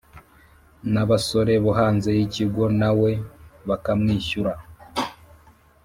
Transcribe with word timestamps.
Nabasore 0.93 1.53
bo 1.63 1.71
hanze 1.79 2.09
y’ikigo 2.17 2.63
na 2.79 2.89
we 2.99 3.11
bakamwishyura. 3.67 4.53